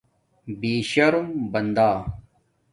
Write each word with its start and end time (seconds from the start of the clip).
بِشرم 0.61 1.25
بندا 1.51 2.05